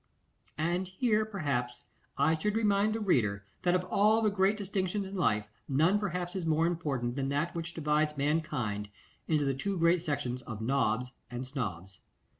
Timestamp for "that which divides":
7.29-8.17